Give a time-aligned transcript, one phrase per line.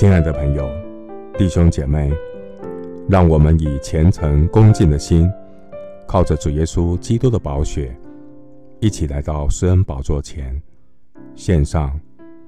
[0.00, 0.66] 亲爱的朋友、
[1.36, 2.10] 弟兄姐妹，
[3.06, 5.30] 让我们以虔诚恭敬的心，
[6.08, 7.94] 靠着主耶稣基督的宝血，
[8.80, 10.58] 一起来到施恩宝座前，
[11.34, 12.00] 献上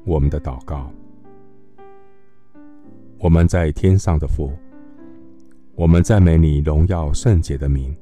[0.07, 0.91] 我们的祷告。
[3.19, 4.51] 我们在天上的父，
[5.75, 7.95] 我们赞美你荣耀圣洁的名。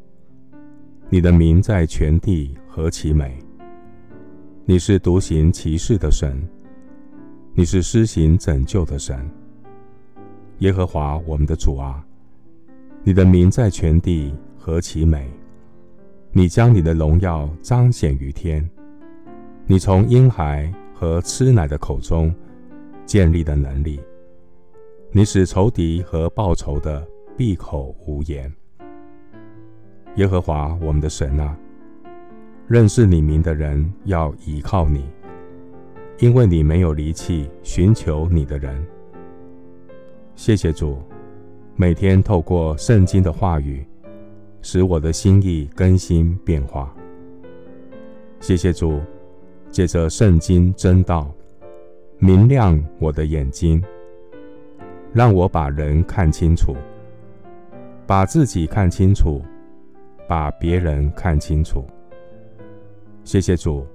[1.08, 3.36] 你的名在全地何其美！
[4.64, 6.40] 你是独行其事的神，
[7.53, 9.29] 你是施行拯救的神。
[10.61, 12.05] 耶和华我们的主啊，
[13.03, 15.27] 你的名在全地何其美！
[16.33, 18.69] 你将你的荣耀彰显于天，
[19.64, 22.35] 你从婴孩和吃奶的口中
[23.07, 23.99] 建立的能力，
[25.13, 27.08] 你使仇敌和报仇的
[27.39, 28.53] 闭口无言。
[30.17, 31.57] 耶和华我们的神啊，
[32.69, 35.06] 认识你名的人要倚靠你，
[36.19, 38.86] 因为你没有离弃寻求你的人。
[40.41, 40.96] 谢谢主，
[41.77, 43.86] 每天透过圣经的话语，
[44.62, 46.96] 使我的心意更新变化。
[48.41, 49.02] 谢谢主，
[49.70, 51.30] 借着圣经真道，
[52.16, 53.84] 明亮我的眼睛，
[55.12, 56.74] 让我把人看清楚，
[58.06, 59.42] 把自己看清楚，
[60.27, 61.84] 把别人看清楚。
[63.24, 63.86] 谢谢主，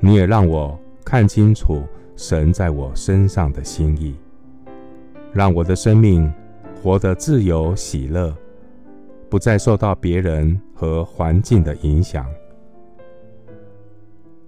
[0.00, 1.84] 你也让我看清楚
[2.16, 4.16] 神在我身上的心意。
[5.32, 6.30] 让我的生命
[6.82, 8.36] 活得自由喜乐，
[9.30, 12.26] 不再受到别人和环境的影响。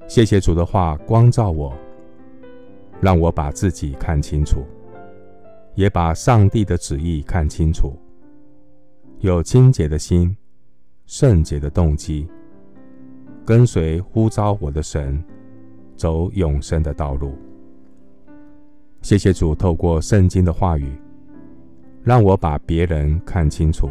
[0.06, 1.72] 谢谢主的话光照我，
[3.00, 4.62] 让我把自己看清楚，
[5.74, 7.96] 也把上帝的旨意看清楚。
[9.20, 10.36] 有清洁的心，
[11.06, 12.28] 圣洁的动机，
[13.46, 15.24] 跟随呼召我的神，
[15.96, 17.34] 走永生的道路。
[19.04, 20.90] 谢谢主，透过圣经的话语，
[22.02, 23.90] 让我把别人看清楚，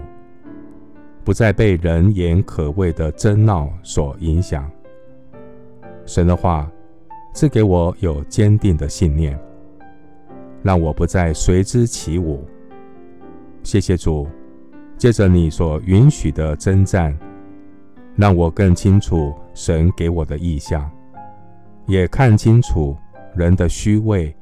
[1.23, 4.67] 不再被人言可畏的争闹所影响。
[6.07, 6.67] 神的话
[7.31, 9.39] 赐给我有坚定的信念，
[10.63, 12.43] 让我不再随之起舞。
[13.61, 14.27] 谢谢主，
[14.97, 17.15] 借着你所允许的征战，
[18.15, 20.89] 让我更清楚神给我的意向，
[21.85, 22.97] 也看清楚
[23.35, 24.35] 人的虚伪。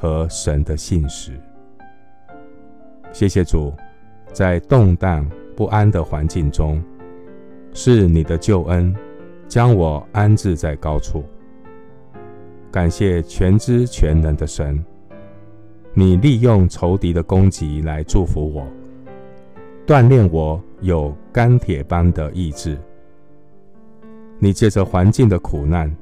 [0.00, 1.32] 和神的信实。
[3.12, 3.72] 谢谢主，
[4.32, 6.80] 在动荡不安的环境中，
[7.74, 8.94] 是你的救恩
[9.48, 11.24] 将我安置在高处。
[12.70, 14.84] 感谢全知全能的神，
[15.94, 18.64] 你利用仇敌的攻击来祝福我，
[19.84, 22.78] 锻炼我有钢铁般的意志。
[24.38, 25.92] 你借着环境的苦难，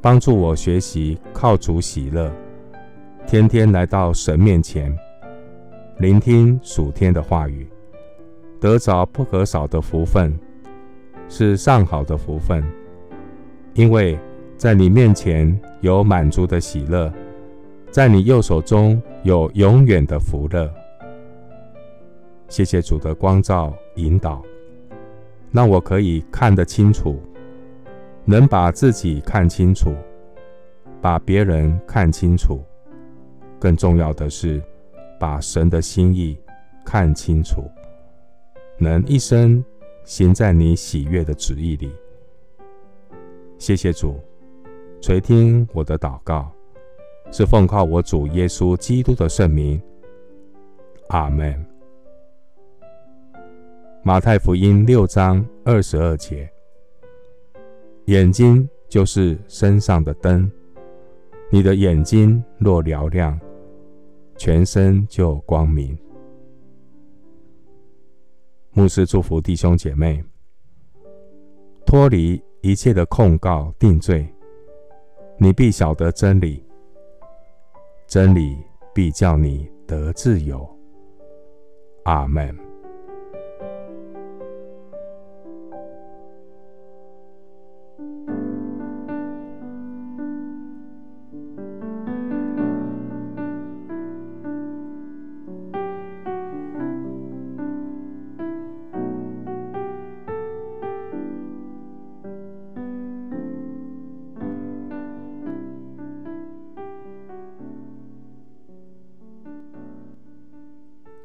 [0.00, 2.32] 帮助我学习靠主喜乐。
[3.30, 4.92] 天天来到神面前，
[5.98, 7.64] 聆听属天的话语，
[8.58, 10.36] 得着不可少的福分，
[11.28, 12.60] 是上好的福分。
[13.74, 14.18] 因为
[14.56, 17.08] 在你面前有满足的喜乐，
[17.88, 20.68] 在你右手中有永远的福乐。
[22.48, 24.42] 谢谢主的光照引导，
[25.52, 27.22] 让我可以看得清楚，
[28.24, 29.94] 能把自己看清楚，
[31.00, 32.60] 把别人看清楚。
[33.60, 34.60] 更重要的是，
[35.18, 36.36] 把神的心意
[36.84, 37.62] 看清楚，
[38.78, 39.62] 能一生
[40.02, 41.92] 行在你喜悦的旨意里。
[43.58, 44.18] 谢谢主，
[45.02, 46.50] 垂听我的祷告，
[47.30, 49.80] 是奉靠我主耶稣基督的圣名。
[51.08, 51.62] 阿门。
[54.02, 56.50] 马太福音六章二十二节：
[58.06, 60.50] 眼睛就是身上的灯，
[61.50, 63.38] 你的眼睛若嘹亮，
[64.40, 65.94] 全身就光明。
[68.72, 70.24] 牧师祝福弟兄姐妹，
[71.84, 74.26] 脱离一切的控告定罪，
[75.36, 76.64] 你必晓得真理，
[78.06, 78.56] 真理
[78.94, 80.66] 必叫你得自由。
[82.04, 82.69] 阿门。